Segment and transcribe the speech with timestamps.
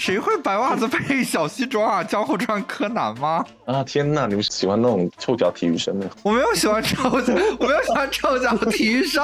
[0.00, 2.02] 谁会白袜子配小西装啊？
[2.02, 3.44] 江户川柯南吗？
[3.66, 6.08] 啊天呐，你们喜欢那种臭脚体育生的？
[6.22, 9.22] 我没有喜欢臭脚，我没有喜欢臭脚体育生。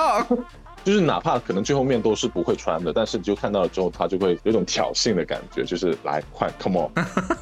[0.85, 6.91] 就是哪怕可能最后面都是不会穿的，但是你就看到了之后，他就会有种挑衅的感觉，就是来快，come on。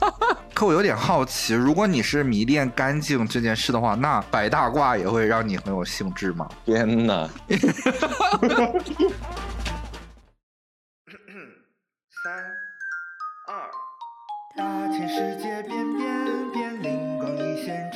[0.54, 6.48] 可我有点好奇，如果你是迷恋干净这件事的话，那白大褂也会让你很有兴致吗？
[6.64, 7.28] 天哪！
[12.22, 12.63] 三二，
[14.56, 17.90] 大千世界变变变，灵光一现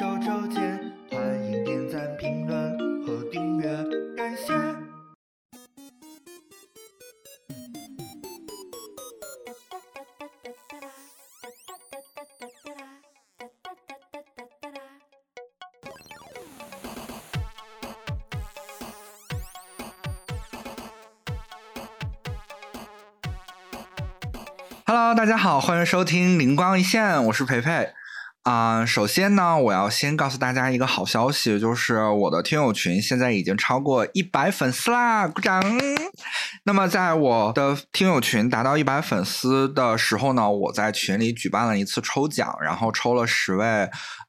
[24.90, 27.90] Hello，大家好，欢迎收听灵光一现，我是培培。
[28.44, 35.62] 啊、首先呢，我要先告诉大家一个好消息，就是我的听友群现在已经超过一百粉丝啦，鼓掌！
[36.64, 43.66] 那么在我的听友群达到一百粉丝的时候呢，我在群里举办了一次抽奖，然后抽了十位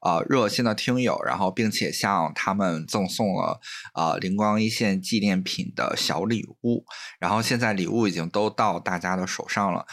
[0.02, 3.58] 呃热心的听友，然后并且向他们赠送了
[3.94, 6.84] 呃灵光一现纪念品的小礼物，
[7.18, 9.86] 然后现在礼物已经都到大家的手上了。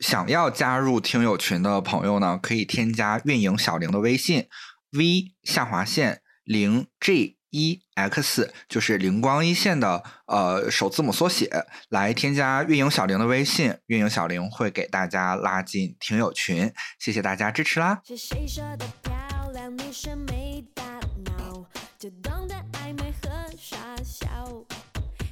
[0.00, 4.48] 想要加入听友群的朋友呢，可以添加运营小玲的微信
[4.90, 11.50] v 下划线零 g 一 x，就是灵光一线的呃首字母缩写，
[11.88, 18.00] 来添加运营小玲的微信，运营小玲会给大家拉进听友群，谢谢大家支持啦！
[18.06, 19.76] 是谁说的漂亮？
[19.76, 20.82] 女生没大
[21.24, 21.66] 脑，
[21.98, 23.28] 就懂得暧昧和
[23.58, 24.28] 傻笑。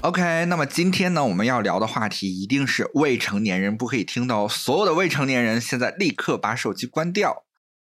[0.03, 4.47] OK，那么今天呢，我们要聊的话题一定是未成年人不可以听的哦。
[4.49, 7.45] 所有的未成年人，现在立刻把手机关掉。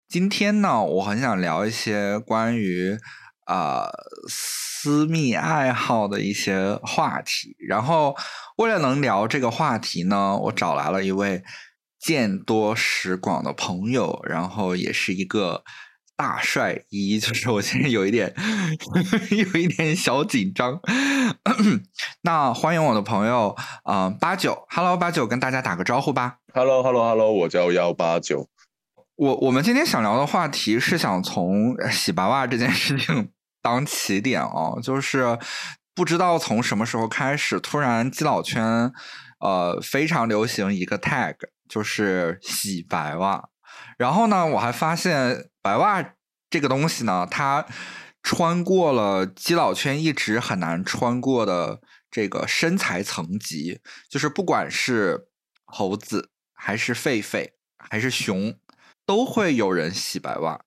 [0.07, 2.97] 今天呢，我很想聊一些关于
[3.47, 3.89] 呃
[4.29, 7.57] 私密爱好的一些话题。
[7.59, 8.15] 然后，
[8.55, 11.43] 为了能聊这个话题呢，我找来了一位
[11.99, 15.65] 见多识广的朋友，然后也是一个
[16.19, 18.35] 大帅一， 就是我现在有一点
[19.31, 20.77] 有一点小紧张。
[22.23, 26.39] 那欢迎我的朋友，啊、八九，Hello 八九，跟大家打个招呼吧。
[26.53, 28.49] Hello，Hello，Hello，我叫幺八九。
[29.15, 33.29] 我我们今天想聊的话题是想从洗白袜这件事情
[33.61, 35.39] 当起点哦， 就是
[35.95, 38.91] 不知道从什么时候开始，突然基佬圈
[39.39, 41.35] 呃非常流行一个 tag，
[41.69, 43.47] 就是洗白袜。
[43.97, 46.15] 然后呢，我还发现白袜
[46.49, 47.65] 这个东西呢，它
[48.23, 55.27] 穿过了基佬圈一直很难穿过的这个身材层级，就是不管是
[55.65, 58.57] 猴子还是狒狒还是熊，
[59.05, 60.61] 都会有人洗白袜。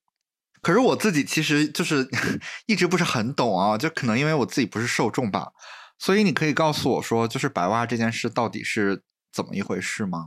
[0.61, 2.09] 可是我自己其实就是
[2.67, 5.53] 一直不是很懂啊，就可能因为我自己不是受众吧，
[5.99, 10.25] 所以你可以告诉我说，就是白袜这件事到底是怎么一回事吗？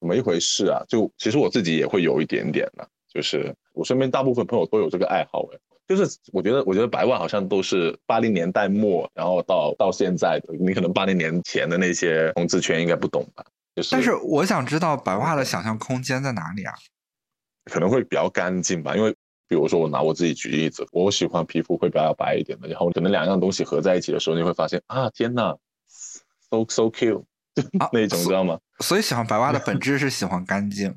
[0.00, 0.82] 怎么一回事啊？
[0.88, 5.60] 就其实我自己也会有一点点的，就是我身边大部分朋友都有这个爱好诶。
[5.88, 13.44] 就是我觉得，我觉得白袜好像都是八零年代末，然后到到现在的，你可能八零年前的那些同志圈应该不懂吧？
[13.74, 16.72] 就是，但是我想知道白袜的想象空间在哪里啊？
[17.64, 19.10] 可能会比较干净吧，因为
[19.48, 25.56] 比如说我拿我自己举例子，我喜欢皮肤会比较白一点的，然后可能两样东西合在一起的时候，你会发现啊，天呐
[25.88, 27.22] so so cute
[27.80, 28.58] 啊 那种，所知道吗？
[28.78, 30.94] 所以喜欢白袜的 本质是喜欢干净。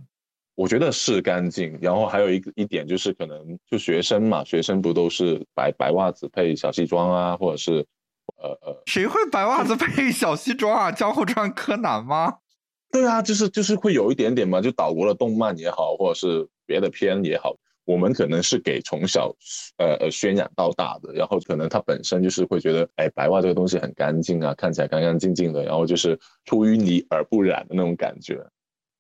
[0.56, 7.86] 我觉得是干净，然后还有一个一点就是可能就学生嘛，学生不都是白白袜子配小西装啊，或者是
[8.38, 10.92] 呃呃，谁会白袜子配小西装啊？
[10.92, 12.36] 江户川柯南吗？
[12.92, 19.36] 对啊，就是就是会有一点点嘛，就岛国的动漫也好，或者是别的片也好，我们可能是给从小
[19.78, 28.42] 呃呃渲染到大的，然后可能他本身就是会觉得，哎，白袜这个东西很干净啊，看起来干干净净的，然后就是出淤泥而不染的那种感觉，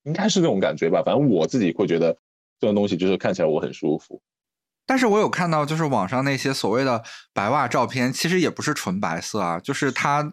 [0.06, 1.04] 应该是这种感觉吧。
[1.06, 2.14] 反正我自己会觉得
[2.60, 4.22] 这种东西就是看起来我很舒服。
[4.88, 7.04] 但是我有看到，就是网上那些所谓的
[7.34, 10.32] 白袜照片，其实也不是纯白色啊，就是它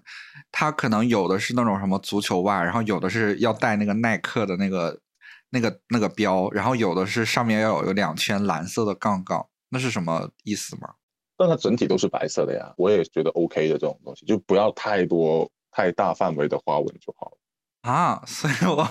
[0.50, 5.00] 它可能有的是那种什么足球袜，然后有的是要带那个耐克的那个
[5.48, 10.90] 那个那个标，然后有的是上面要有有两圈蓝色的杠杠，那是什么意思吗？
[11.38, 17.38] 但它整体都是白色的呀，我也觉得 OK 的这种东西，就不要太多太大范围的花纹就好了。
[17.82, 18.88] 啊，所以我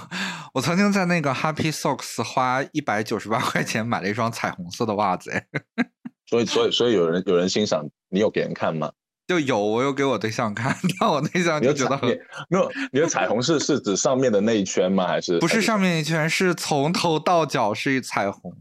[0.54, 5.46] 我曾经在那个 Happy Socks 花一百九十八块钱买了一双彩虹色的袜子，哎，
[6.28, 8.92] 所以，所以，所以有人有人欣赏，你有给人看吗？
[9.28, 12.10] 就有，我有给我对象看，但我对象就觉得很
[12.50, 15.08] 没有你的彩虹是是指上面的那一圈吗？
[15.08, 18.54] 还是不是上面一圈，是从头到脚是一彩虹，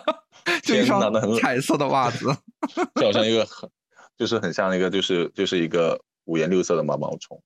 [0.64, 2.34] 就一双哪那很彩色的袜子。
[2.98, 3.68] 就好像一个很
[4.16, 7.38] 就是很像一个就是就是一个五颜六色的毛毛虫。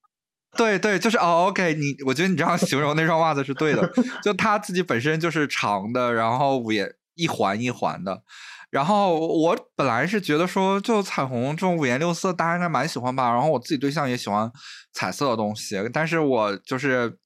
[0.56, 3.91] 对对，就是哦，OK，你我觉得你这样形容那双袜子是对的，
[4.23, 8.23] 就它自己本身就是长的，然后五颜一环一环的。
[8.70, 13.32] 然后我本来是觉得说，就彩虹这种五颜六色，大家应该蛮喜欢吧。
[13.32, 14.50] 然后我自己对象也喜欢
[14.93, 17.17] 彩色的东西，但是我就是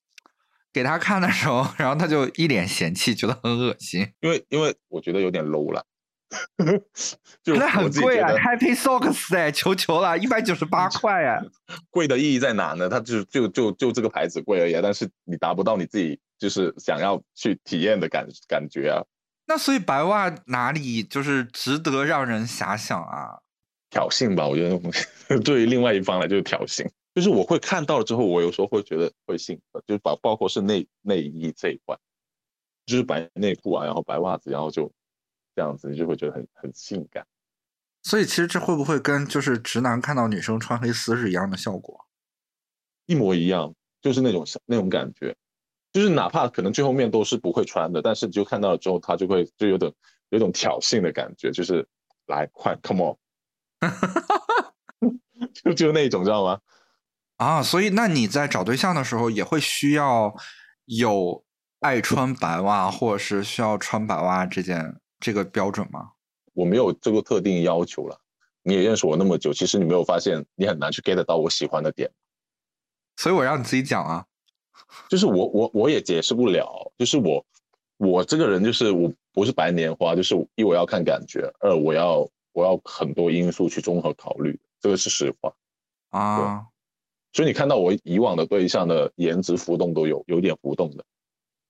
[0.73, 4.09] 给他看的时候， 然后他就一脸嫌弃，觉得很恶心。
[4.21, 5.85] 因为因为我觉得有点 low 了，
[7.43, 11.41] 就那我很贵啊，Happy Socks 哎，求求了，一百九十八块哎。
[11.91, 12.89] 贵的意义在哪呢？
[12.89, 19.05] 它就就就就这个牌子贵而已啊，但是你达不到你自己就是想要去体验的感感觉啊。
[19.47, 23.39] 那所以白袜哪里就是值得让人遐想啊？
[23.91, 24.81] 挑衅吧，我觉得
[25.45, 26.85] 对于另外一方来就是挑衅，
[27.15, 31.97] 就是我会看到了之后，我有时候会觉得会兴奋，就是包包括是内内衣这一块，
[32.87, 34.91] 就是白内裤啊，然后白袜子，然后就
[35.55, 37.27] 这样子，你就会觉得很很性感。
[38.03, 42.07] 所以其实这会不会跟就是直男看到女生穿黑丝是一样的效果？
[43.07, 45.35] 一模一样，就是那种那种感觉，
[45.93, 49.93] 就是哪怕可能最后面都是不会穿的，但是你就看到了之后，他就会就有点
[50.31, 51.87] 有种挑衅的感觉，就是
[52.27, 53.17] 来快，come on，
[55.55, 56.61] 就就那种知道吗？
[57.37, 60.35] 啊，所以那你在找对象的时候也会需要
[60.85, 61.45] 有
[61.81, 66.11] 爱穿白袜，或者是需要穿白袜这件这个标准吗？
[66.53, 68.21] 我没有这个特定要求了。
[68.63, 72.11] 你也认识我那么久，其实你没有发现你很难去 get 到我喜欢的点，
[73.17, 74.27] 所以我让你自己讲啊。
[75.09, 77.43] 就是我我我也解释不了，就是我
[77.97, 85.55] 我这个人就是我不是白莲花，就是一我要看感觉，二我要我要很多因素去综合考虑，这个是实话。
[86.11, 86.67] 啊，
[87.33, 91.03] 所以你看到我以往的对象的颜值浮动都有有点浮动的，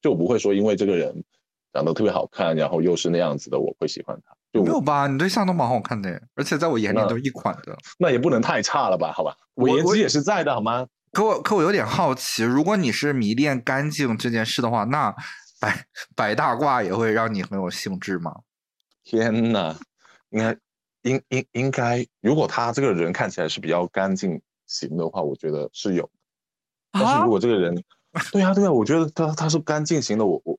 [0.03, 1.23] 就我不会说因为这个人
[1.75, 4.35] 长得特别好看，然后又是那样子的，我会喜欢他。
[4.53, 5.09] 就我没有吧？
[5.09, 7.77] 你对象都蛮好看的，而且在我眼里那都一款的。
[7.99, 9.13] 那也不能太差了吧？
[9.13, 10.87] 好吧，我颜值也是在的，好吗？
[11.13, 15.15] 可我可我有点好奇，如果你是迷恋干净这件事的话，那
[15.61, 15.85] 白
[16.15, 18.33] 白大褂也会让你很有兴致吗？
[19.03, 19.77] 天呐，
[20.31, 20.57] 应该
[21.03, 26.09] 应应应该，如果他这个人看起来是比较干净型的话，我觉得是有。
[26.93, 27.75] 但是如果这个人，
[28.33, 30.57] 对啊对啊，我觉得他他是干净型的，我我，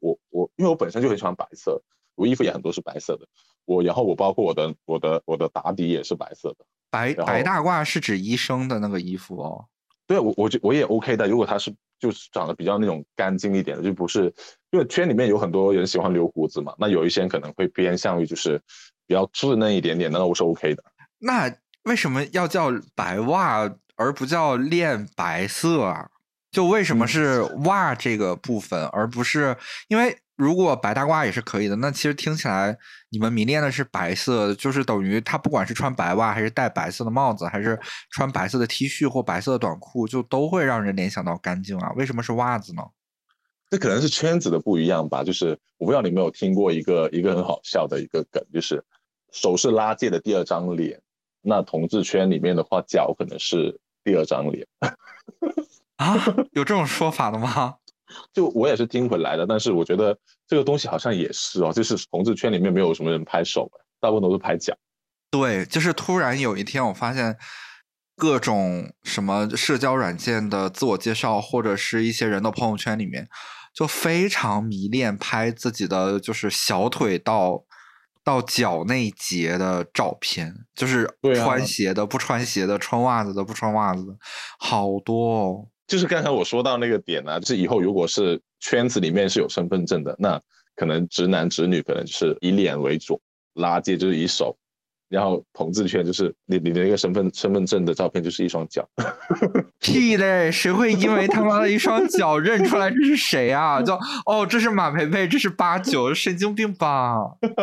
[0.55, 1.81] 因为我本身就很喜欢白色，
[2.15, 3.27] 我衣服也很多是白色的，
[3.65, 6.65] 我然后我包括我的我的我的打底也是白色的。
[6.89, 9.65] 白白大褂是指医生的那个衣服哦。
[10.07, 11.27] 对啊，我我觉我也 OK 的。
[11.27, 14.33] 如果他是就是长得比较那种干净一点的，就不是
[14.71, 18.61] 因为圈里面有很多人喜欢留胡子嘛，那有一些人可能会偏向于就是
[19.07, 20.83] 比较稚嫩一点点，那我是 OK 的。
[21.17, 21.53] 那
[21.83, 26.09] 为什么要叫白袜而不叫恋白色啊？
[26.51, 32.77] 就为什么嗯是袜这个部分，而不是因为如果白大褂也是可以的，那其实听起来
[33.09, 37.79] 你们迷恋的是白色，就是等于他不管是穿白袜，还是戴白色的帽子，还是
[38.11, 41.91] 穿白色的 T 恤或白色的短裤，就都会让人联想到干净啊。
[41.95, 42.81] 为什么是袜子呢？
[43.69, 48.83] 这可能是圈子的不一样吧，就是我不知道你有没有听过一个一个很好笑的一个梗，就是
[49.31, 51.01] 手是拉界的第二张脸，
[51.41, 54.67] 那同志圈里面的话，脚可能是第二张脸。
[55.95, 56.13] 啊，
[56.51, 57.75] 有这种说法的吗？
[58.33, 60.17] 就我也是听回来的，但是我觉得
[60.47, 63.69] 这个东西好像也是哦，就是同志圈里面没有什么人拍手，
[63.99, 64.75] 大部分都是拍脚。
[65.31, 67.37] 对，就是突然有一天，我发现
[68.15, 73.27] 各种什么社交软件的自我介绍，或者是一些人的朋友圈里面，
[73.73, 77.65] 就非常迷恋拍自己的就是小腿到
[78.23, 84.15] 到脚那一截的照片，就是穿鞋的、不穿鞋的、穿袜子的、不穿袜子的，
[84.57, 85.67] 好多哦。
[85.87, 90.41] 就是刚才我说到那个点啊，就是以后如果是圈子里面是有身份证的，那
[90.75, 93.21] 可能直男直女可能就是以脸为主，
[93.53, 94.57] 拉圾就是以手，
[95.07, 98.87] 然后同志圈就是你你的那个身份身份证的照片就是一双脚。
[99.79, 100.51] 屁嘞！
[100.51, 103.81] 谁会因为他妈的一双脚认出来这是谁啊？
[103.81, 103.93] 就
[104.25, 107.15] 哦，这是马培培，这是八九，神经病吧？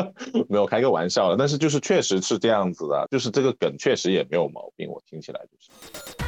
[0.49, 6.22] 没有开个玩笑了，但是就是确实是这样子的，就是这个梗确实也没有毛病，我听起来就是。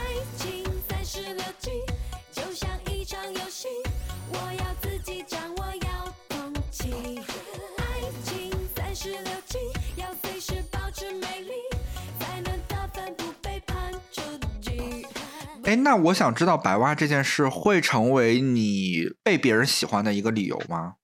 [15.64, 20.94] 哎，那我想知道白袜这件事会成为你被别人喜欢的一个理由吗？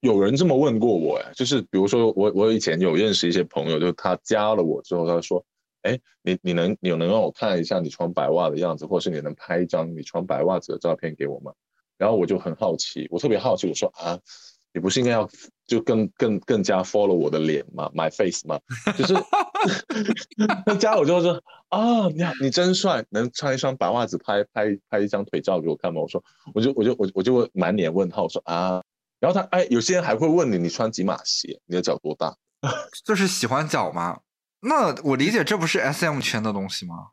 [0.00, 5.44] 有人这么问过我，哎，就是比如说我我以前有认识一些朋友，就他加了我之后，他说，
[5.82, 11.52] 哎，你你能你能让我看一下你穿白袜的样子，或者是你能拍一张你穿白袜子的照片给我吗？
[11.98, 14.18] 然后我就很好奇，我特别好奇，我说啊，
[14.72, 15.28] 你不是应该要
[15.66, 18.58] 就更更更加 follow 我的脸吗？My face 吗？
[18.96, 19.14] 就是
[20.66, 26.00] 那加我之后说啊，你好，你真帅，能穿一双白袜子拍拍拍一张腿照给我看吗？
[26.00, 26.22] 我说
[26.54, 28.82] 我就我就我我就满脸问号，我说啊，
[29.20, 31.60] 然后他哎，有些人还会问你，你穿几码鞋？
[31.66, 32.36] 你的脚多大？
[33.04, 34.20] 就是喜欢脚吗？
[34.60, 37.08] 那我理解这不是 S M 圈的东西吗？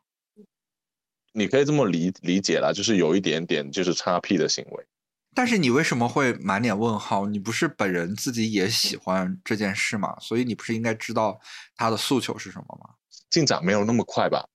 [1.34, 4.86] 你可以这么理理解啦，就是有一点点就是叉 P 的行为。
[5.34, 7.26] 但是你为什么会满脸问号？
[7.26, 10.14] 你不是本人自己也喜欢这件事吗？
[10.20, 11.40] 所以你不是应该知道
[11.76, 12.94] 他的诉求是什么吗？
[13.30, 14.46] 进展没有那么快吧？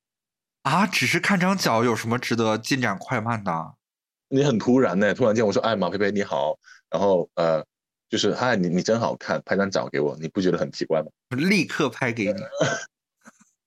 [0.64, 3.74] 啊，只是看张脚有什么值得进展快慢的？
[4.30, 6.58] 你很突然呢，突然间我说哎马佩佩你好，
[6.90, 7.66] 然后呃
[8.10, 11.08] 就是嗨你你真好看，拍张照给我，你不觉得很奇怪吗？
[11.30, 12.40] 立刻拍给你，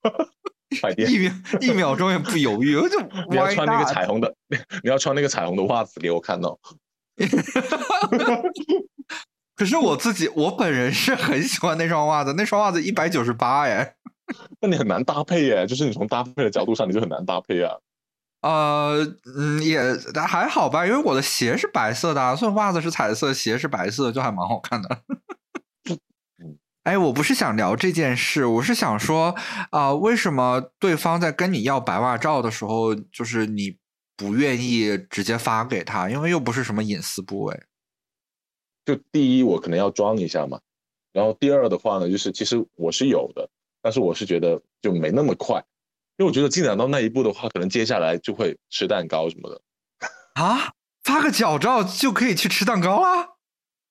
[0.81, 1.11] 快点！
[1.11, 3.01] 一秒一秒钟也不犹豫，我就
[3.31, 4.33] 你要穿那个彩虹的，
[4.85, 6.59] 你要穿那个彩虹的袜子给我看哦。
[9.57, 13.95] 可是我自己，我本人是很喜欢那双袜子， 那双袜子一百九十八哎。
[14.61, 17.75] 那你很难搭配耶，就是你从搭配的角度上你就很难搭配啊。
[18.43, 19.05] 呃，
[19.37, 19.79] 嗯，也
[20.27, 25.03] 还好吧，因为我的鞋是白色的啊，所以袜子是彩色，鞋是白色，就还蛮好看的。
[26.85, 29.35] 哎，我不是想聊这件事，我是想说，
[29.71, 33.77] 啊、为什么对方在跟你要白袜照的时候，就是你
[34.21, 37.59] 不愿意直接发给他，因为又不是什么隐私部位。
[38.85, 40.61] 就第一，我可能要装一下嘛，
[41.11, 43.49] 然后第二的话呢，就是其实我是有的，
[43.81, 45.57] 但是我是觉得就没那么快，
[46.19, 49.63] 因为我觉得进展到那一步的话，可能接下来就会吃蛋糕什么的，
[50.35, 53.27] 啊，发个脚照就可以去吃蛋糕啦？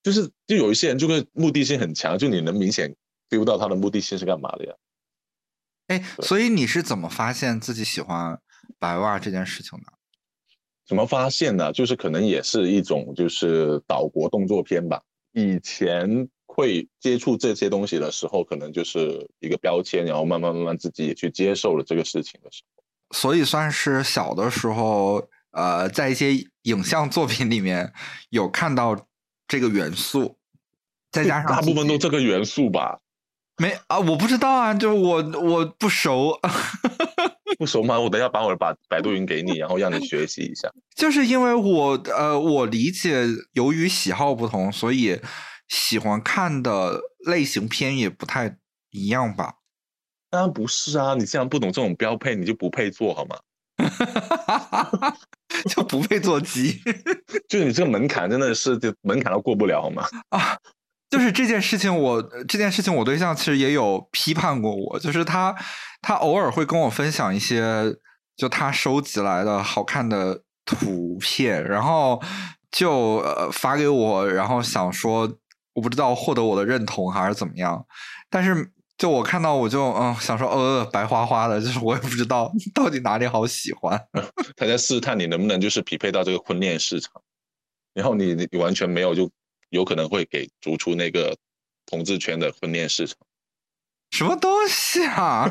[0.03, 2.95] 就是就有一些人就会目的性很强，就你能明显
[3.31, 4.75] feel 到他的目的性是干嘛的呀？
[5.87, 8.39] 哎，所以你是怎么发现自己喜欢
[8.77, 9.98] 白袜这件事情的？
[10.89, 11.71] 怎么发现呢？
[11.71, 14.99] 就是可能也是一种就是岛国动作片吧。
[15.33, 22.83] 以前会接触这些东西的时候，可能就是一个标签，然后慢慢慢慢自己也去接受了这个事情的时候。
[23.15, 27.93] 所以算是小的时候，呃，在一些影像作品里面
[28.31, 28.97] 有看到
[29.47, 30.37] 这个元素，
[31.11, 32.99] 再加上大部分都这个元素吧。
[33.57, 36.39] 没啊，我不知道啊，就我我不熟，
[37.59, 37.99] 不熟吗？
[37.99, 40.71] 我等一下把我的百百度云给你，然后让你学习一下。
[40.95, 45.19] 就是因为我呃，我理解，由于喜好不同，所以
[45.67, 48.55] 喜欢看的类型片也不太
[48.91, 49.55] 一样吧。
[50.29, 53.35] 当然不是啊，你既然不懂这种标配，你就不配做好吗？
[55.67, 56.79] 就不配做鸡
[57.49, 60.05] 就你这个门槛真的是就门槛都过不了好吗？
[60.29, 60.57] 啊！
[61.09, 65.55] 就是这件事情我，这件事情我对象其实也有批判过我，就是他
[66.01, 67.95] 他偶尔会跟我分享一些
[68.35, 72.21] 就他收集来的好看的图片，然后
[72.71, 75.31] 就呃发给我，然后想说
[75.73, 77.85] 我不知道获得我的认同还是怎么样，
[78.29, 83.99] 但是就我看到我就嗯想说呃白花花的，就是我也不知道 到底哪里好喜欢。
[84.55, 87.21] 他在试探你能不能就是匹配到这个婚恋市场，
[87.93, 89.29] 然后你你完全没有，就
[89.69, 91.35] 有可能会给逐出那个
[91.85, 93.17] 同志圈的婚恋市场。
[94.11, 95.49] 什么东西啊？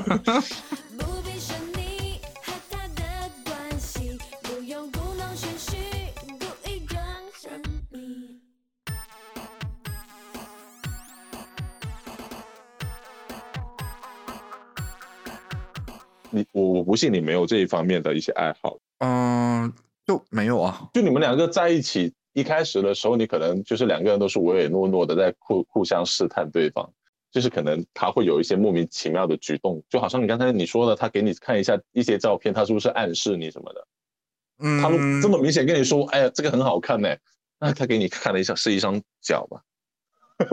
[16.30, 18.76] 你我我不信你没有这一方面的一些爱好。
[18.98, 19.72] 嗯，
[20.06, 20.86] 就没有啊。
[20.92, 26.92] 就你们两个在一起一开始的时候，你可能就是两个人都是唯唯诺诺的，在互互相试探对方，
[27.30, 33.86] 就是可能他会有一些莫名其妙的举动，就好像你刚才你说的，他给你看一下一些照片，他是不是暗示你什么的？
[34.60, 37.14] 嗯，他们这么明显跟你说，哎呀，这个很好看呢，
[37.60, 39.60] 那他给你看了一下，是一双脚吧？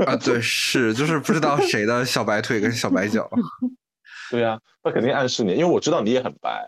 [0.05, 3.29] 啊，对，是就是不知道谁的小白腿跟小白脚。
[4.32, 6.67] 对呀、他肯定暗示你，因为我知道你也很白，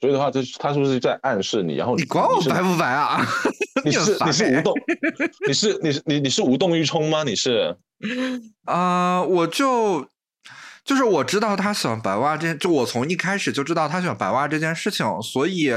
[0.00, 1.74] 所以的话，就是他是不是在暗示你？
[1.74, 3.20] 然后你管我是白不白啊？
[3.84, 4.74] 你是你是无动，
[5.46, 7.24] 你是你是你你是无动于衷吗？
[7.24, 7.76] 你是
[8.64, 10.08] 啊、我就
[10.84, 15.70] 就是我知道他喜欢白袜这件，就我从一开始就知道他喜欢白袜这件事情，所以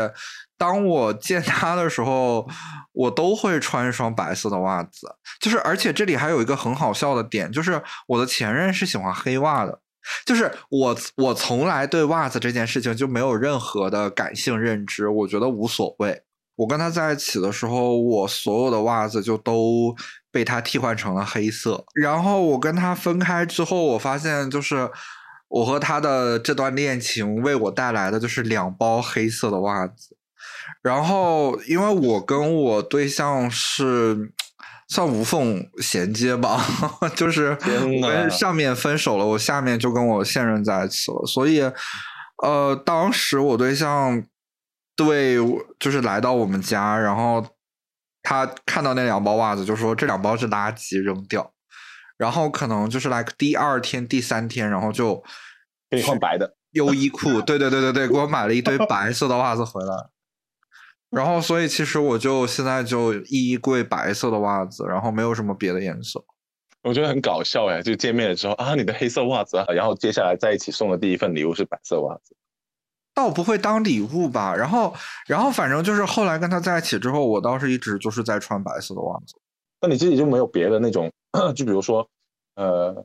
[0.58, 2.48] 当我见他的时候，
[2.92, 5.16] 我都会穿一双白色的袜子。
[5.40, 9.80] 就是而且这里还有一个很好笑的点，就是我的前任是喜欢黑袜的。
[10.26, 16.24] 就是我，我从来对袜子这件事情就没有任何的感性认知，我觉得无所谓。
[16.58, 19.96] 我跟他在一起的时候，我所有的袜子就都
[20.32, 21.86] 被他替换成了黑色。
[21.96, 24.90] 然后我跟他分开之后，我发现就是
[25.48, 30.18] 我和他的这段恋情为我带来的就是两包黑色的袜子。
[30.82, 34.32] 然后，因为我跟我对象是
[34.88, 36.62] 算无缝衔接吧，
[37.16, 37.58] 就是
[38.02, 41.62] 我呐跟上面分手了，我下面就跟我现任在一起了，所以，
[42.44, 44.24] 呃，当时我对象
[44.98, 47.46] 对我就是来到我们家，然后
[48.22, 51.54] 他看到那两包袜子，就说这两包是垃圾，扔掉。
[52.18, 55.24] 然后可能就是来第二天、第三天，然后就
[55.90, 56.56] 给你换白的。
[56.72, 60.10] 优衣库，对对对对对，给我买了一堆 白色的袜子回来。
[61.10, 66.24] 然后，所以其实我就现在就衣柜白色的袜子，然后没有什么别的颜色。
[66.84, 72.36] 我觉得很搞笑哎，就见面了之后啊，你的黑色袜子啊，然后接下来在一起送的第一份礼物是白色袜子。
[73.18, 74.56] 倒不会当礼物吧。
[74.56, 74.94] 然后，
[75.26, 79.34] 然后反正就是后来跟他在一起之后，我倒是一直就是在穿白色的袜子。
[79.82, 81.12] 那你自己就没有别的那种，
[81.56, 82.08] 就比如说，
[82.56, 83.04] 呃，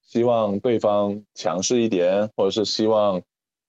[0.00, 3.20] 希望对方强势一点，或者是希望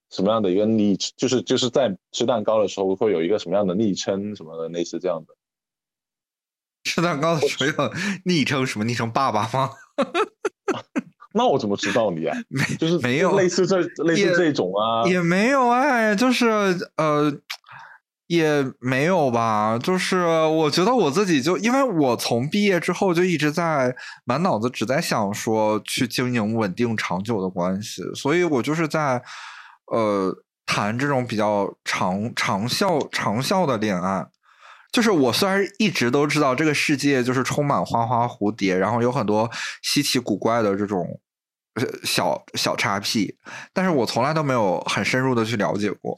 [0.10, 5.36] 什么样的一个昵，就是就是在吃蛋糕的时候会有一个什么样的昵称什么的，类似这样的。
[6.86, 9.72] 吃蛋糕的时候有昵称什么昵称爸爸吗？
[11.34, 12.38] 那我怎么知道你啊？
[12.48, 16.48] 没就是没有类似这类似这种啊，也没有哎，就是
[16.96, 17.34] 呃，
[18.28, 19.80] 也没有吧。
[19.82, 29.22] 就是我觉得我自己就，因为我从毕业之后就一直在满脑子只在想说去经营稳定长久的关系，所以我就是在
[29.92, 30.32] 呃
[30.66, 34.28] 谈这种比较长长效长效的恋爱。
[34.94, 39.50] 就是我虽然一直都知道这个世界就是充满花花蝴蝶，然后有很多
[39.82, 41.20] 稀奇古怪的这种
[41.74, 43.36] 呃小小叉 P，
[43.74, 46.16] 但是我从来都没有很深入的去了解过。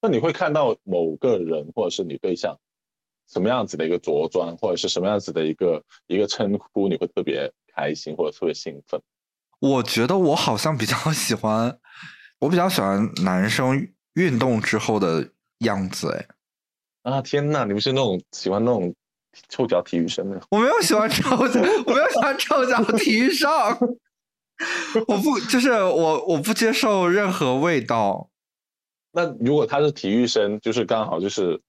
[0.00, 2.58] 那你会看到某个人或者是你对象
[3.30, 8.98] 什么样子的一个着装，或者是什么样子的一个一个称呼，你会特别开心或者特别兴奋？
[9.58, 11.78] 我觉得我好像比较 喜欢，
[12.38, 16.10] 我比较喜欢男生运动之后的样子。
[16.12, 16.26] 哎，
[17.06, 18.92] 啊天呐，你不是那种喜欢那种
[19.48, 20.40] 臭脚体育生的？
[20.50, 23.48] 我没有喜欢臭脚，我没有喜欢臭脚体育生。
[25.06, 28.28] 我不就是我，我不接受任何味道。
[29.12, 31.60] 那如果他是体育生，就是刚好就是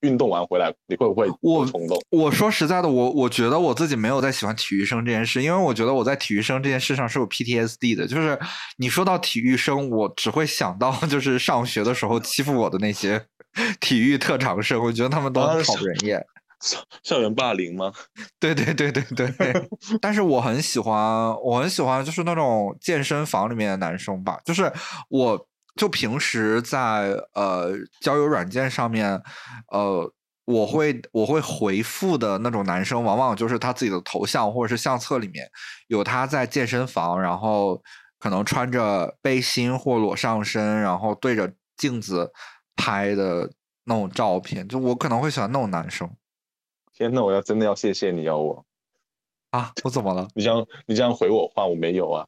[0.00, 2.00] 运动完回来，你会不会我冲动？
[2.08, 8.06] 我说实在的，我我觉得我自己没有在喜欢体育生这件事，因为我觉得我在体育生这件事上是有 PTSD 的。
[8.06, 8.38] 就是
[8.78, 13.22] 你说到体育生，我只会想到就是上学的时候欺负我的那些
[13.80, 16.24] 体育特长生，我觉得他们都讨人厌。
[16.60, 17.92] 校校园霸凌吗？
[18.40, 19.68] 对对对对对，
[20.00, 24.72] 但是我很喜欢，我很喜欢就是那种健身房里面的男生吧，就是
[25.08, 29.22] 我就平时在呃交友软件上面，
[29.72, 30.12] 呃。
[30.48, 35.46] 我会我会回复的那种男生，往往就是他自己的头像或者是相册里面
[35.88, 37.82] 有他在健身房，然后
[38.18, 42.32] 可能穿着背心或裸上身，然后对着镜子
[42.78, 43.50] 拍的
[43.84, 44.66] 那种照片。
[44.66, 46.08] 就我可能会喜欢那种男生
[46.94, 48.64] 天呐，我要真的要谢谢你哦，我
[49.50, 49.72] 啊！
[49.84, 50.28] 我怎么了？
[50.34, 52.26] 你这样你这样回我话，我没有啊，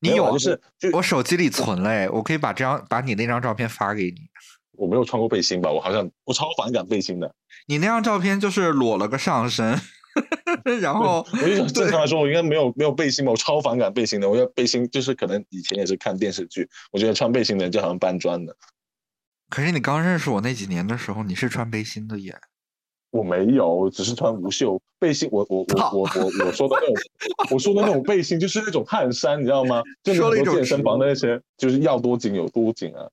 [0.00, 4.16] 你有就是就我手机里存嘞，我可以把这张把你那张照片发给你。
[4.72, 5.70] 我没有穿过背心吧？
[5.70, 7.32] 我好像我超反感背心的。
[7.66, 9.78] 你那张照片就是裸了个上身，
[10.82, 13.30] 然后我就想正常来说，我应该没有没有背心吧？
[13.30, 14.28] 我超反感背心的。
[14.28, 18.56] 我觉得背心就是可能以前也是看电视剧，我觉得穿背心的人就好像搬砖的。
[19.54, 22.36] 可是你刚认识我那几年的时候，你是穿背心的耶。
[23.12, 25.28] 我没有，只是穿无袖背心。
[25.30, 26.94] 我我我我我我说的那种，
[27.54, 29.80] 我说的那种背心就是那种汗衫，你知道吗？
[30.02, 33.06] 就是说了一种很多健身房的那些，就是要多紧有多紧啊。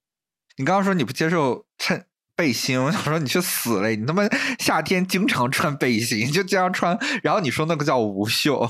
[0.57, 2.03] 你刚刚说你不接受衬
[2.35, 3.95] 背心，我想说你去死嘞！
[3.95, 4.27] 你他妈
[4.57, 8.67] 夏天经常穿背心，就这样穿，然后你说那个叫无袖，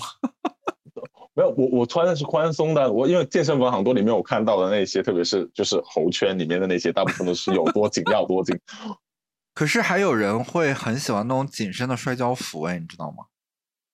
[1.33, 2.91] 没有，我我穿的是宽松的。
[2.91, 8.59] 我因为健身房很多里面我看到的那些，特别是就是猴圈里面的那些，大部分都是有多紧要多紧。
[9.53, 13.25] 可是还有人会很喜欢那种紧身的摔跤服，哎，你知道吗？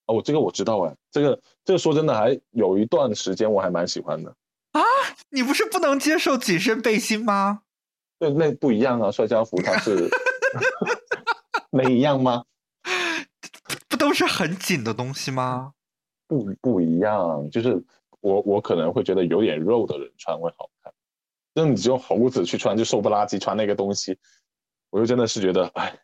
[0.05, 4.33] 哦，我这个我知道哎，这个这个说真的还有一段时间我还蛮喜欢的。
[4.71, 4.81] 啊
[5.29, 7.61] 你不是不能接受紧身背心吗？
[8.19, 10.09] 对，那不一样啊，摔跤服它是
[11.71, 12.43] 没一样吗？
[13.87, 15.73] 不都是很紧的东西吗？
[16.27, 17.81] 不不一样，就是
[18.19, 20.93] 我我可能会觉得有点肉的人穿会好看，
[21.53, 24.17] 那你只有猴子去穿就瘦不拉几穿那个东西，
[24.89, 25.97] 我就真的是觉得，哎，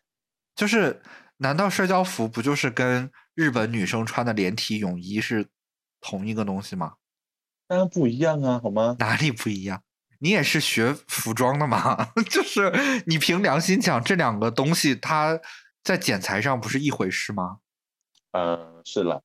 [0.56, 1.02] 就是，
[1.36, 5.46] 难道社交服不就是跟日本女生穿的连体泳衣是
[6.00, 6.94] 同一个东西吗？
[7.66, 8.96] 当然不一样啊，好吗？
[8.98, 9.82] 哪里不一样？
[10.20, 12.12] 你也是学服装的嘛？
[12.30, 12.72] 就是
[13.06, 15.38] 你凭良心讲，这两个东西它
[15.82, 17.58] 在剪裁上不是一回事吗？
[18.32, 19.20] 嗯、是啦，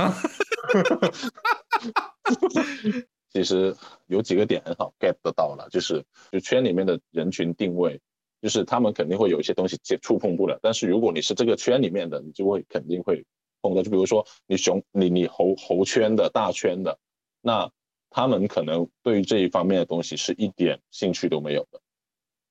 [3.32, 8.00] 其实有几个点很好 get 得到了，就是就圈里面的人群定位，
[8.42, 13.24] 就是他们肯定会有一些东西接触碰不了，但是如果你是这个圈里面的，你就会肯定会
[13.62, 13.82] 碰到。
[13.82, 16.98] 就比如说你熊你你猴猴圈的大圈的，
[17.40, 17.70] 那
[18.10, 21.80] 他们可能对于这一方面的东西是一点兴趣都没有的，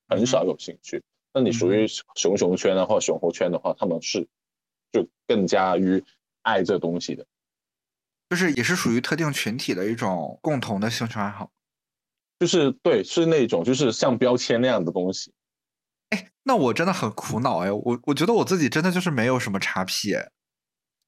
[0.08, 1.04] 很少有兴趣。
[1.34, 4.28] 那你属于熊熊圈的或熊猴圈的话，他们是
[4.94, 6.04] 就更加于
[6.42, 7.26] 爱这东西的。
[8.30, 11.52] 就是也是属于特定群体的一种共同的兴趣爱好。
[12.38, 15.34] 就是对，是那种就是像标签那样的东西。
[16.10, 20.32] 哎，那我真的很苦恼哎，我我觉得我自己真的就是没有什么叉 P 哎。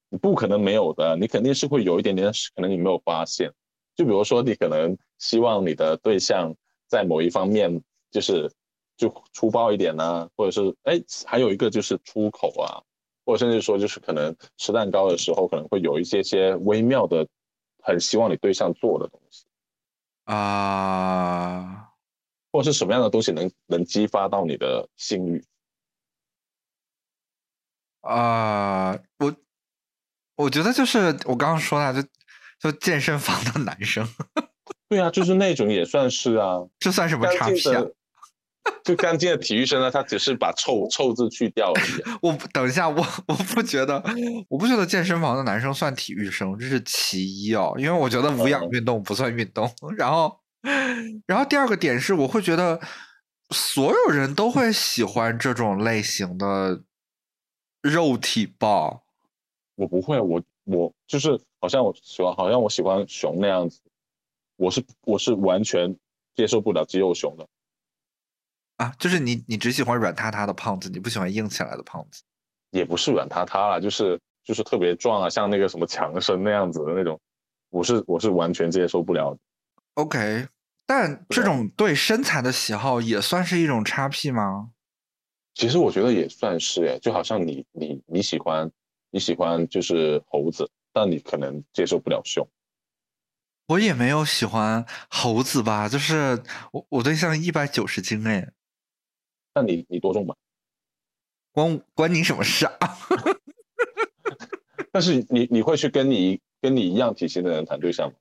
[0.09, 3.49] 你不可能没有的，你肯定是会有一点点，可能你没有发现。
[3.95, 6.53] 就比如说，你可能希望你的对象
[6.89, 8.51] 在某一方面就是
[8.97, 12.83] 就粗暴一点呢、或者是哎，还有一个就是出口啊，
[13.25, 17.27] 或者甚至说就是可能吃蛋糕的时候可能会有一些些微妙的，
[17.83, 19.45] 很希望你对象做的东西，
[20.25, 21.89] 啊、
[22.51, 25.43] 或者是什么样的东西能能激发到你的性欲。
[28.01, 29.35] 啊、我
[30.35, 32.09] 我觉得就是我刚刚说的，就
[32.59, 34.07] 就健身房的男生，
[34.89, 37.91] 对啊，就是那种也算是啊，这算什么叉干
[38.83, 42.17] 就干净的体育生呢，他只是把臭臭字去掉而已啊。
[42.21, 42.95] 我不等一下，我
[43.27, 44.03] 我不觉得，
[44.49, 49.69] 我不觉得健身房的男生算体育生，这是其一哦，因为我觉得无氧嗯运动不算运动。
[49.97, 50.39] 然后，
[51.25, 52.79] 然后第二个点是，我会觉得
[53.49, 56.83] 所有人都会喜欢这种类型的
[57.81, 59.01] 肉体吧。
[59.75, 63.79] 我不会，我我就是好像我喜欢，好像我喜欢熊那样子，
[64.57, 65.95] 我是我是完全
[66.35, 67.47] 接受不了肌肉熊的。
[68.81, 72.23] 啊，就是你，你只喜欢软塌塌的胖子，你不喜欢硬起来的胖子。
[72.71, 77.19] 也不是软塌塌啦，就是就是特别壮啊，像那个什么强生那样子的那种，
[77.69, 79.39] 我是我是完全接受不了的。
[79.93, 80.47] OK，
[80.87, 84.71] 但这种对身材的喜好也算是一种叉 P 吗？
[85.53, 88.71] 其实我觉得也算是哎，就好像你你你喜欢
[89.11, 92.47] 你喜欢就是猴子，但你可能接受不了熊。
[93.67, 96.41] 我也没有喜欢猴子吧，就是
[96.71, 98.51] 我我对象一百九十斤哎，
[99.53, 100.35] 那你你多重吧？
[101.53, 102.97] 关关你什么事啊？
[104.91, 108.15] 但是你你会去跟你跟你一样体型的人谈对象吗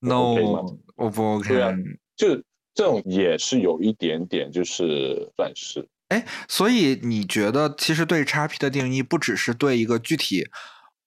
[0.00, 0.64] 吗
[0.96, 1.48] 我不 OK。
[1.48, 1.72] 对啊
[2.16, 2.36] 就
[2.74, 10.48] 这种也是有一点点，就是算是哎，所以你觉得其实对叉 P 的定义不只是对一个具体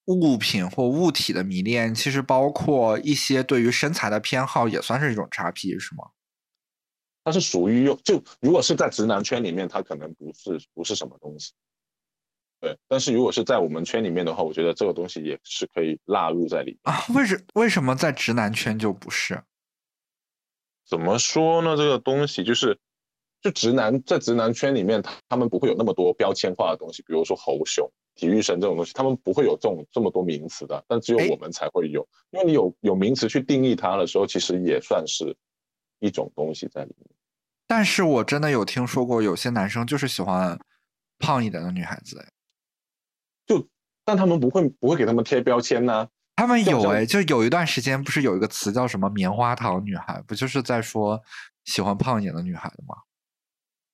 [0.05, 6.05] 物品或物体的迷恋，其实包括一些对于身材的偏好也算是一种叉 P 是吗？
[7.27, 11.51] 它是属于用就如果是在直男圈里面，它可能不是不是什么东西。
[12.61, 16.79] 对，但是如果是在我们圈里面的话，我觉得这个东西也是可以纳入在里面。
[16.83, 19.43] 啊，为什为什么在直男圈就不是？
[20.85, 21.75] 怎么说呢？
[21.75, 22.79] 这个东西就是，
[23.41, 35.35] 就直男在直男圈里面，他他们不会有那么多标签化的东西，比如说猴熊、体育生这种东西，他们不会有这种这么多名词的，但只有哎我们才会有，因为你有有名词去定义它的时候，其实也算是
[35.99, 37.16] 一种东西在里面。
[37.67, 40.57] 但是我真的有听说过，有些男生就是喜欢
[41.19, 42.25] 胖一点的女孩子，
[43.45, 43.67] 就
[44.05, 51.21] 但他们不会不会给他们贴标签呢、他们有哎，就有一段时间不是有一个词叫什么“棉花糖女孩”，不就是在说
[51.65, 52.95] 喜欢胖一点的女孩的吗？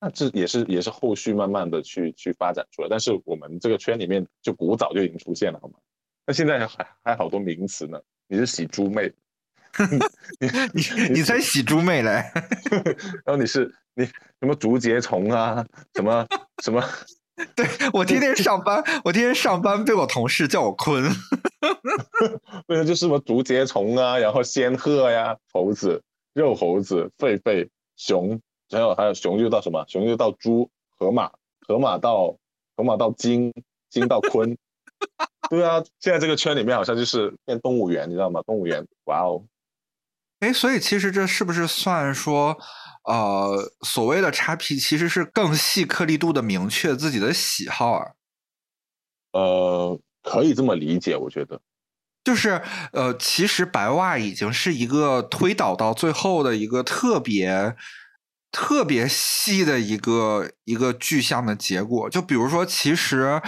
[0.02, 5.76] 那这也是也是后续慢慢的去去发展出来，但是我们这个圈里面就古早就已经出现了，好吗？
[6.26, 9.12] 那现在还还好多名词呢，你是喜猪妹，
[10.40, 12.24] 你你你才喜猪妹嘞！
[13.26, 16.26] 然后你是你什么竹节虫啊，什么
[16.64, 16.84] 什么，
[17.56, 21.04] 对我天天上班，我天天上班被我同事叫我坤。
[22.68, 26.02] 对，就是什么竹节虫啊，然后仙鹤呀、猴子、
[26.34, 29.84] 肉猴子、狒狒、熊，还有还有熊就到什么？
[29.88, 31.32] 熊就到猪，河马，
[31.68, 32.36] 河马到
[32.78, 33.52] 河马到金，
[33.90, 34.56] 金到鲲。
[35.50, 38.42] 对啊，现在这个圈里面好像就是变动物园，你知道吗？
[38.46, 39.44] 动物园，哇哦，
[40.44, 42.58] 哎，所以其实这是不是算说，
[43.06, 48.12] 呃，所谓的叉 P 其实是更细颗粒度的明确自己的喜好啊？
[49.32, 51.62] 呃，可以这么理解，我觉得。
[52.26, 57.76] 就是呃，其实白袜已经是一个推导到最后的一个特别
[58.52, 62.10] 特别细的一个一个具象的结果。
[62.10, 63.42] 就比如说，其实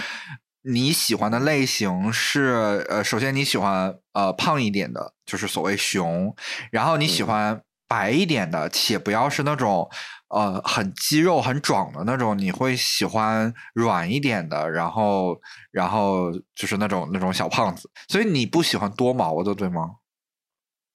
[0.68, 6.34] 你喜欢的类型是呃，首先你喜欢呃胖一点的，就是所谓熊，
[6.72, 9.88] 然后你喜嗯欢白一点的，且不要是那种
[10.28, 19.90] 呃很肌肉很壮的那种，你会喜欢软一点的，然后然后就是那种那种小胖子，所以你不喜欢多毛的，对吗？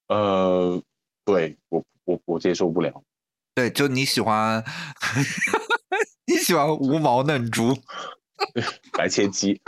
[0.10, 0.82] 呃，
[1.24, 3.02] 对我我我接受不了。
[3.56, 4.62] 对，就你喜欢，
[6.28, 7.78] 你喜欢无毛嫩猪。
[8.98, 9.62] 白切鸡，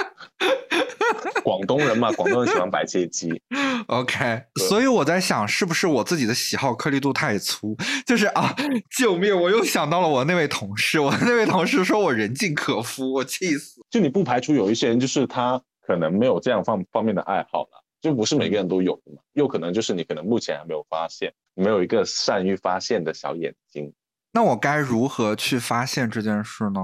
[1.43, 3.41] 广东人嘛，广东人喜欢白切鸡。
[3.87, 7.75] OK，所以我在想，是不是我自己的喜好颗粒度太粗？
[8.05, 8.55] 就是啊，
[8.97, 9.35] 救命！
[9.39, 13.81] 我又想到了我那位同事，我那位同事说我人尽可夫，我气死。
[13.89, 19.21] 就你不排除有一些人，就是他可能没有这样方方面的爱好了，就不是每个人都有的嘛。
[19.33, 23.93] 又可能就是你可能目前还没有发现，没有一个善于发现的小眼睛。
[24.31, 26.79] 那我该如何去发现这件事呢？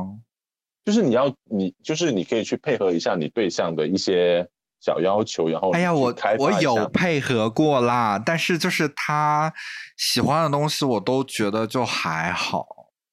[0.89, 4.49] 就是你要你就是你可以去配合一下你对象的一些
[4.81, 9.53] 小要求，然后哎呀，我我有配合过啦，但是就是他
[9.97, 12.65] 喜欢的东西，我都觉得就还好，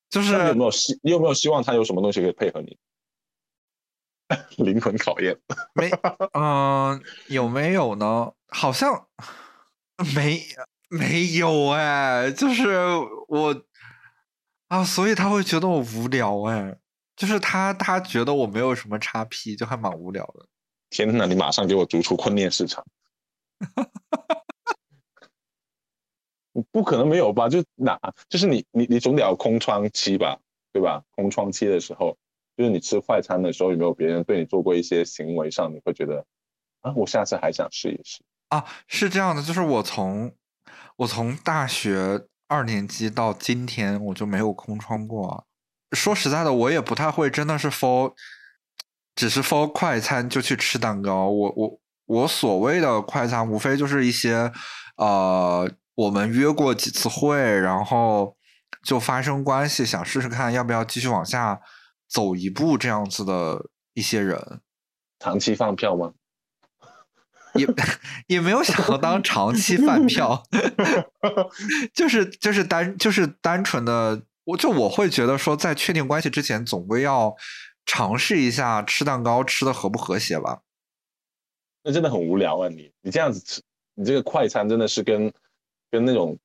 [0.08, 2.78] 就是你有没有希你有没有希望他有什么东西可以配合你？
[4.56, 5.36] 灵魂考验，
[5.74, 5.90] 没，
[6.32, 8.32] 嗯、有没有呢？
[8.48, 9.06] 好像
[10.14, 10.40] 没
[10.88, 12.66] 没有哎，就是
[13.28, 13.62] 我
[14.68, 16.74] 啊，所以他会觉得我无聊哎，
[17.16, 20.46] 就是他他觉得我没有什么叉 P，就还蛮无聊的。
[20.90, 21.26] 天哪！
[21.26, 22.84] 你马上给我逐出婚恋市场。
[26.70, 27.48] 不可能没有吧？
[27.48, 27.98] 就哪
[28.28, 30.38] 就是你你你总得要空窗期吧，
[30.72, 31.02] 对吧？
[31.10, 32.16] 空窗期的时候，
[32.56, 36.24] 就是你吃快餐的时候，有没有别人对你做过一些行为上，你会觉得
[36.80, 38.22] 啊，我下次还想试一试。
[38.48, 40.32] 啊，是这样的，就是我从
[40.96, 45.44] 我从大学二年级到今天，我就没有空窗过啊。
[45.92, 48.14] 说实在的，我也不太会，真的是 for
[49.14, 51.28] 只是 for 快餐就去吃蛋糕。
[51.28, 54.52] 我我我所谓的快餐，无非就是一些
[54.96, 58.36] 呃，我们约过几次会，然后
[58.82, 61.60] 就发生关系，想试试看要不要继续往下
[62.08, 64.60] 走一步这样子的一些人。
[65.18, 66.12] 长期饭票吗？
[67.54, 67.66] 也
[68.28, 70.42] 也没有想要当长期饭票，
[71.94, 77.34] 就是就是单就是单纯的，我就我会觉得说，在确定关系之前，总归要
[77.84, 80.62] 尝试一下吃蛋糕吃的和不和谐吧。
[81.82, 82.68] 那真的很无聊啊！
[82.68, 83.60] 你你这样子吃，
[83.94, 85.32] 你这个快餐真的是跟
[85.90, 86.38] 跟那种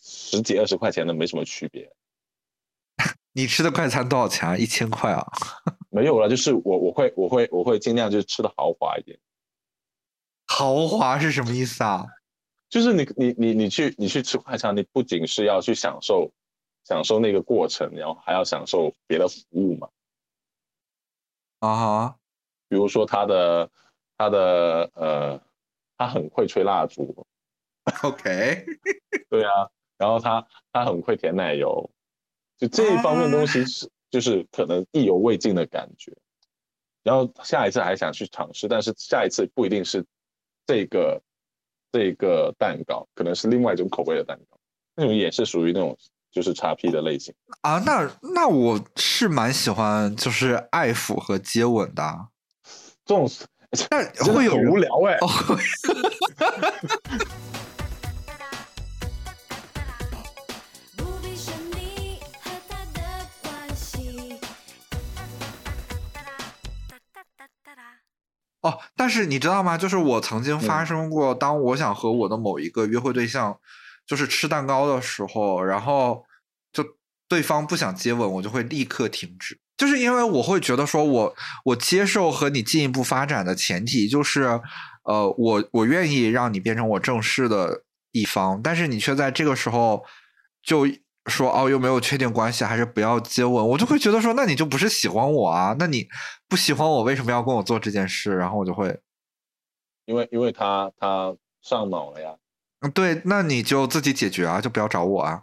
[0.00, 1.90] 十几二十块钱的没什么区别。
[3.32, 4.56] 你吃的快餐多少钱啊？
[4.56, 5.26] 一千块啊？
[5.92, 9.18] 没有了，就是我我会我会我会尽量就是吃的豪华一点。
[10.46, 12.06] 豪华是什么意思啊？
[12.70, 16.32] 就是你你你你去你去吃快餐，你不仅是要去享受
[16.90, 19.88] 享受那个过程，然后还要享受别的服务嘛。
[21.60, 22.18] 啊哈，
[22.68, 23.70] 比如说他的
[24.18, 25.40] 他的呃，
[25.96, 27.24] 他很会吹蜡烛
[28.02, 28.66] ，，OK，
[29.30, 31.88] 对啊，然后他他很会舔奶油，
[32.58, 36.12] 就这一方面东西是、就是可能意犹未尽的感觉。
[37.04, 40.04] 然后下一次还想去尝试，但是下一次不一定是
[40.66, 41.22] 这个
[41.92, 44.58] 这个蛋糕，可能是另外一种口味的蛋糕，
[44.96, 45.96] 那种也是属于那种
[46.30, 47.34] 就是叉 P 的类型。
[47.62, 52.28] 啊，那那我是蛮喜欢就是爱抚和接吻的啊，
[53.04, 53.28] 这种
[53.88, 55.16] 但 会有人无聊哎、
[68.62, 69.78] 哦，但是你知道吗？
[69.78, 73.58] 就是我曾经发嗯生过，当我想和我的某一个约会对象
[74.10, 76.24] 就是吃蛋糕的时候，然后
[76.72, 76.84] 就
[77.28, 79.56] 对方不想接吻，我就会立刻停止。
[79.76, 81.32] 就是因为我会觉得说我
[81.64, 84.60] 我接受和你进一步发展的前提就是，
[85.04, 90.04] 呃，我我愿意让你变成我正式的一方，但是你却在这个时候
[90.60, 90.88] 就
[91.26, 95.76] 说哦，又没有确定关系，还是不要接吻，我就会觉得说，那你就不是喜欢我啊？
[95.78, 96.08] 那你
[96.48, 98.34] 不喜欢我，为什么要跟我做这件事？
[98.34, 99.00] 然后我就会，
[100.04, 102.34] 因为因为他他上脑了呀。
[102.80, 105.42] 嗯对，那你就自己解决啊，就不要找我啊。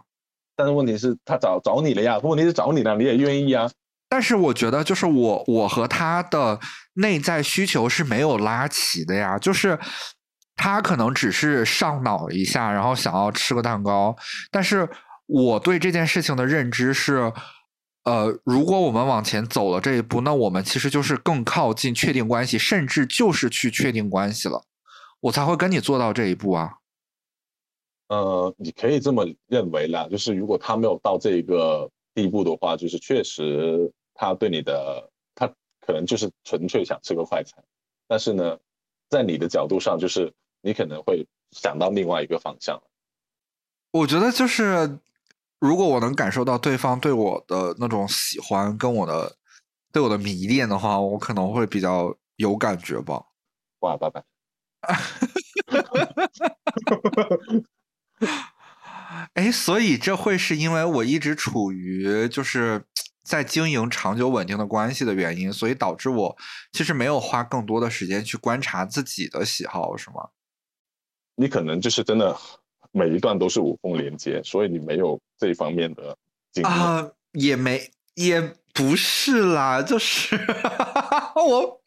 [0.56, 3.70] 但是问题是，他找找你了呀，问题是找你了，你也愿意啊。
[4.08, 6.58] 但是我觉得，就是我我和他的
[6.94, 9.78] 内在需求是没有拉齐的呀，就是
[10.56, 14.16] 他可能只是上脑一下，然后想要吃个蛋糕，
[14.50, 14.88] 但是
[15.26, 17.32] 我对这件事情的认知是，
[18.04, 24.64] 呃，如果我们往前走了这一步，那我们其实就是更靠近确定关系，甚至就是去确定关系了，
[25.20, 26.77] 我才会跟你做到这一步啊。
[28.08, 35.46] 呃，你可以这么认为啦，就是如果他没有到这个地步的话，就是确实他对你的，他
[35.80, 37.62] 可能就是纯粹想吃个快餐，
[38.06, 38.58] 但是呢，
[39.10, 42.82] 在你的角度上，就是你可能会想到另外一个方向。
[43.90, 44.98] 我觉得就是，
[45.60, 49.36] 如果我能感受到对方对我的那种喜欢，跟我的
[49.92, 53.22] 对我的迷恋的话，我可能会比较有感觉吧。
[53.80, 54.24] 哇，拜拜。
[59.34, 62.84] 哎，所以这会是因为我一直处于就是
[63.22, 66.36] 在经营长久稳定的关系的原因，所以导致我
[66.72, 70.28] 其实没有花更多的时间去观察自己的喜好，是吗？
[71.36, 72.36] 你可能就是真的
[72.90, 76.16] 每一段都是无缝连接，所以你没有这一方面的
[76.52, 76.72] 经验。
[76.72, 78.40] 啊，也没也
[78.78, 80.36] 不是啦，就是
[81.34, 81.80] 我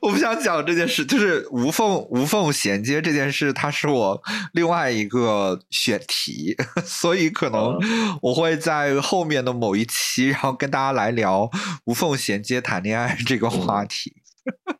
[0.00, 4.18] 我不想讲这件事，就是无缝无缝衔接这件事，它是我
[4.54, 7.78] 另外一个选题， 所以可能
[8.22, 11.46] 我会在后面的某一期，然后跟大家来聊
[11.84, 14.14] 无缝衔接谈恋爱这个话题。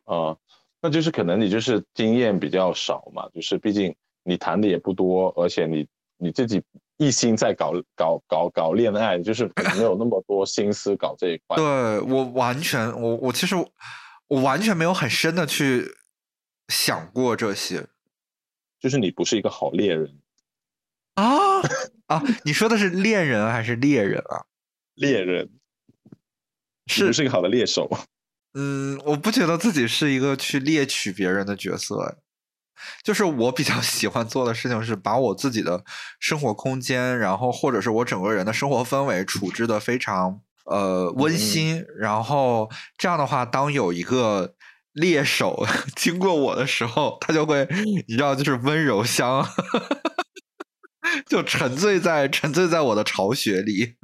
[0.05, 0.35] 啊、
[0.81, 3.93] 那就是可能你就是经验比较少嘛，就是毕竟
[4.23, 5.85] 你谈的也不多，而且你
[6.17, 6.59] 你自己
[7.01, 11.57] 一心在搞搞搞搞恋爱，就是 没有那么多心思搞这一块。
[11.57, 13.55] 对我完全，我我其实
[14.27, 15.95] 我完全没有很深的去
[16.67, 17.87] 想过这些
[18.79, 20.19] 就是你不是一个好猎人，
[21.15, 21.61] 啊
[22.05, 22.23] 啊！
[22.45, 24.45] 你说的是恋人还是猎人啊？
[24.93, 25.49] 猎人
[26.85, 27.89] 是不是一个好的猎手。
[28.53, 32.15] 嗯，我不觉得自己是一个去猎取别人的角色，哎
[33.03, 35.83] 就是我比较 喜欢做的事情是把我自己的
[36.19, 44.55] 生活空间，然后或者是我整个人的生活氛围处置的非常呃温馨，然后这样的话，当有一个
[44.93, 47.67] 猎手 经过我的时候，他就会
[48.07, 49.47] 你知道，就是温柔乡，
[51.27, 53.95] 就沉醉在沉醉在我的巢穴里。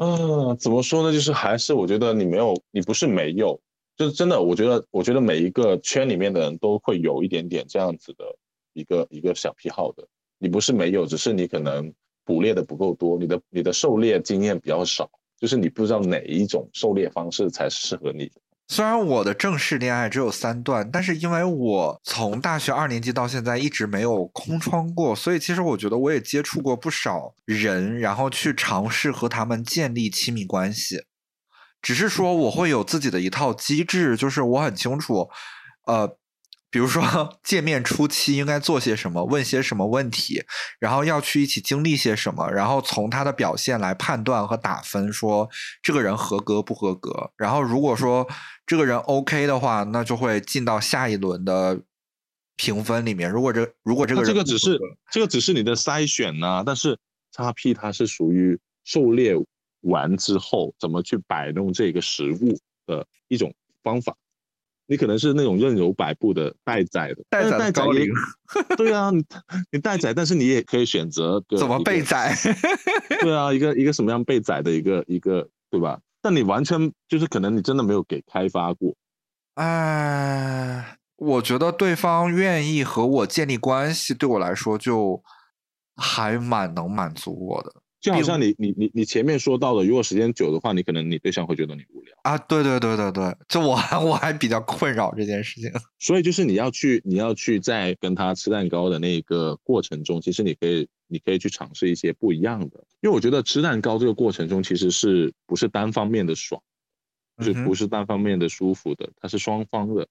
[0.00, 1.12] 嗯，怎么说呢？
[1.12, 3.58] 就是还是我觉得你没有，你不是没有，
[3.98, 8.24] 就是真的，我觉得，我觉得每一个圈里面的人都会有一点点这样子的
[8.72, 10.06] 一个一个小癖好的。
[10.38, 11.92] 你不是没有，只是你可能
[12.24, 18.30] 捕猎的不够多，你的你的狩猎经验比较少，就是你不知道哪一种狩猎方式才适合你。
[18.68, 31.02] 虽然我的正式恋爱只有三段，但是因为我从大学二年级到现在一直没有空窗过，所以其实我觉得我也接触过不少人，然后去尝试和他们建立亲密关系。
[31.80, 35.28] 只是说我会有自己的一套机制，就是我很清楚，
[35.86, 36.18] 呃，
[36.70, 40.42] 比如说见面初期应该做些什么，问些什么问题，
[40.78, 45.48] 然后要去一起经历些什么，然后从他的表现来判断和打分，说
[45.82, 47.30] 这个人合格不合格。
[47.36, 48.28] 然后如果说
[48.66, 51.80] 这个人 OK 的话，那就会进到下一轮的
[52.56, 53.30] 评分里面。
[53.30, 54.78] 如果这如果这个人这个只是
[55.10, 56.98] 这个只是你的筛选呐、但是
[57.32, 59.34] 叉 P 它是属于狩猎
[59.82, 64.16] 完之后怎么去摆弄这个食物的一种方法。
[64.90, 67.82] 你可能是那种任由摆布的待宰的，待宰的
[68.74, 69.22] 对啊，你
[69.70, 72.34] 你待宰，但是你也可以选择怎么被宰？
[73.20, 76.00] 对啊，一个一个什么样被宰的一个一个，对吧？
[76.22, 78.96] 但你完全就是可能你真的没有给开发过，
[79.56, 85.22] 哎，我觉得对方愿意和我建立关系，对我来说就
[85.96, 92.38] 还蛮能满足我的就好像你你你你前面说到的，如果时间久的话，你可能你对象会觉得你无聊，啊！
[92.38, 95.70] 对对对对对，就我还我还比较困扰这件事情。
[95.98, 106.62] 所以就是你要去你要去在跟他吃蛋糕的那个过程中，其实你可以你可以去尝试一些不一样的，因为我觉得吃蛋糕这个过程中其实是不是单方面的爽，
[107.38, 110.06] 就是不是单方面的舒服的，它是双方的。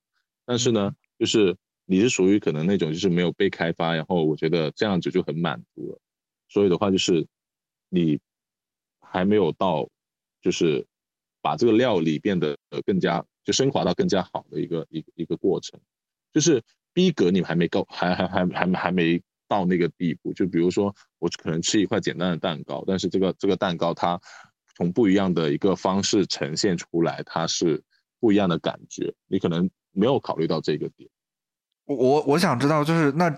[0.45, 5.99] 但是呢，就是你是属于可能那种就是没有被开发，然后我觉得这样子就很满足了。
[6.49, 7.25] 所以的话就是
[7.89, 8.19] 你
[8.99, 9.87] 还没有到，
[10.41, 10.85] 就是
[11.41, 15.79] 把这个料理变得呃更加就升华到更加好的一个一一个过程，
[16.33, 16.61] 就是
[16.93, 20.33] 逼格你还没够，还还还还还没到那个地步。
[20.33, 24.19] 就比如说我可能吃一块简单的蛋糕，但是这个这个蛋糕它
[24.75, 27.81] 从不一样的一个方式呈现出来，它是
[28.19, 31.09] 不一样的感觉，你可能没有考虑到这个点。
[31.85, 33.29] 我我我想知道，就是那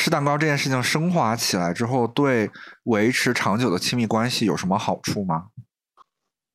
[0.00, 2.48] 吃蛋糕这件事情升华起来之后，对
[2.84, 5.48] 维持长久的亲密关系有什么好处吗？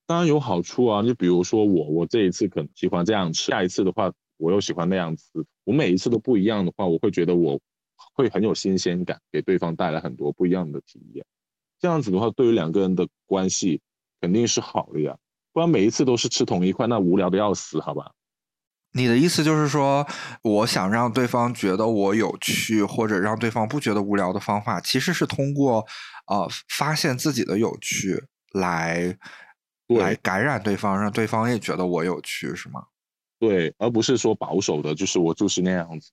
[0.08, 5.24] 当然有好处啊，就比如说我，我这一次可能喜欢这样吃，下一次的话我又喜欢那样吃，
[5.66, 7.60] 我每一次都不一样的话，我会觉得我
[8.14, 11.26] 会很有新鲜感，给对方带来很多不一样的体验。
[11.80, 13.82] 这样子的话，对于两个人的关系
[14.22, 15.18] 肯定是好的呀，
[15.52, 18.14] 不然每一次都是吃同一块，那无聊的要死，好吧？
[18.94, 20.06] 你的意思就是说，
[20.42, 25.86] 我想让对方觉得我有趣，或者让对方不觉得无聊的方法，其实是通过
[26.28, 28.24] 呃发现自己的有趣
[28.54, 29.18] 来
[29.88, 32.84] 来感染对方，让对方也觉得我有趣，是吗？
[33.40, 36.12] 对，而不是说保守的，就是我就是那样子，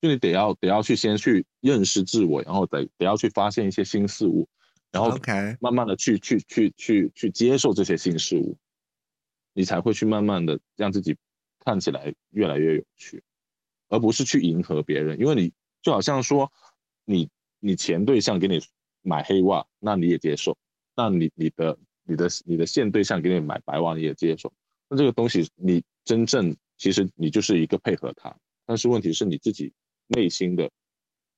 [0.00, 4.48] 就你得要得要去先去认识自我，然后得得要去发现一些新事物，
[4.90, 5.18] 然后
[5.60, 8.56] 慢慢的去去去去去接受这些新事物，
[9.52, 11.14] 你才会去慢慢的让自己
[11.60, 13.22] 看起来越来越有趣，
[13.88, 15.52] 而不是去迎合别人，因为你
[15.82, 16.52] 就好像说
[17.04, 18.60] 你你前对象给你
[19.02, 20.56] 买黑袜，那你也接受，
[20.96, 24.52] 那你你的你的你的现对象给你买白袜，你也接受，
[24.88, 28.36] 那这个东西你真正其实你就是一个配合他，
[28.66, 29.72] 但是问题是你自己
[30.08, 30.70] 内心的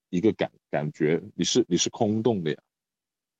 [0.08, 2.58] 一个感感觉，你是你是空洞的呀。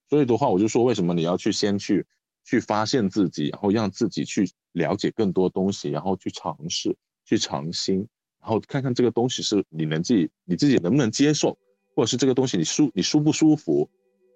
[0.09, 2.05] 所以的话，我就说为什么你要去先去
[2.45, 8.07] 去发现自己，然后让自己去了解更多东西，然后去尝试，去尝新，
[8.41, 11.57] 然后看看这个东西是你能自己你自己能不能接受，
[11.95, 13.89] 或者是这个东西你舒你舒不舒服，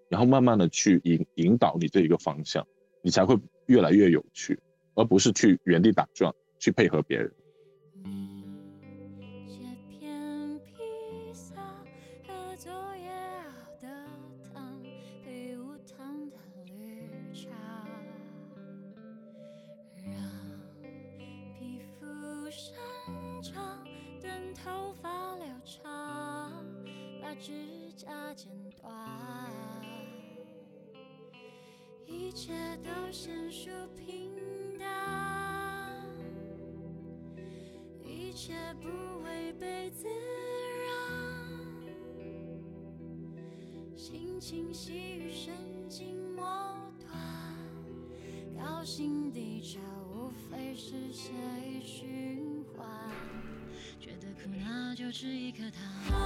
[0.08, 2.66] 然后慢慢的去引引导你这一个方向，
[3.02, 3.36] 你才会
[3.66, 4.58] 越来越有趣，
[4.94, 7.32] 而不是去原地打转去配合别人。
[9.48, 11.54] 切片披萨
[27.38, 27.52] 指
[27.96, 28.48] 甲剪
[28.80, 28.92] 断，
[32.06, 34.32] 一切都先说平
[34.78, 34.86] 淡。
[38.04, 38.88] 一切不
[39.22, 40.06] 违背自
[40.86, 40.90] 然，
[43.96, 45.52] 心情细雨神
[45.88, 46.44] 经末
[47.00, 47.12] 端，
[48.56, 49.78] 高兴低潮
[50.14, 51.32] 无非是血
[51.64, 52.86] 液循环，
[54.00, 56.25] 觉得苦那就吃一颗糖。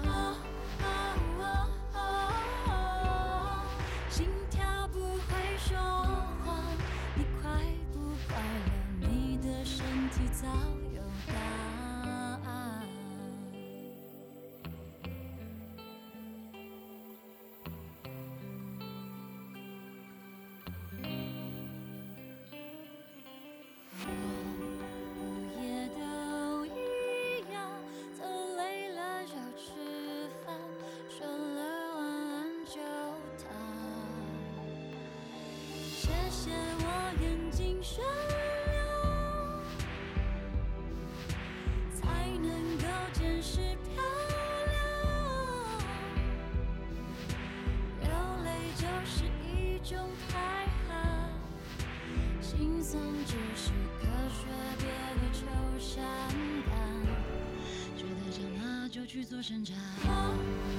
[59.11, 59.75] 去做伸展。
[60.05, 60.09] 哦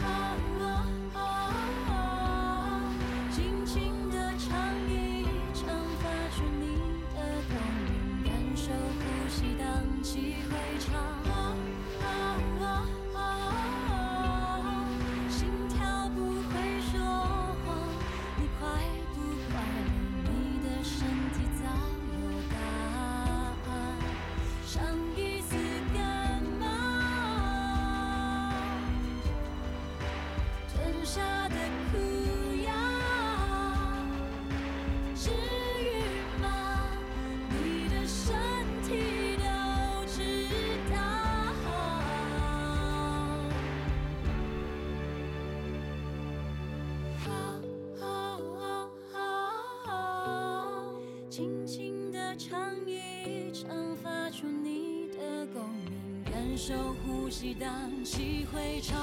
[0.01, 0.07] 哦
[1.13, 1.19] 哦
[1.89, 1.91] 哦
[3.31, 4.49] 轻轻地唱
[4.89, 5.69] 一唱，
[6.01, 6.65] 发出你
[7.15, 7.19] 的
[7.51, 7.53] 共
[7.85, 9.69] 鸣，感受呼吸荡
[10.03, 10.89] 气回肠。
[31.15, 31.57] 下的
[31.91, 31.99] 苦
[32.65, 32.73] 药，
[35.15, 36.89] 至于吗？
[37.51, 38.35] 你的身
[38.83, 39.45] 体都
[40.07, 40.49] 知
[40.91, 40.97] 道，
[51.29, 56.73] 轻轻地唱一唱，发出你的共鸣，感受
[57.05, 57.71] 呼吸，荡
[58.03, 58.97] 气回肠。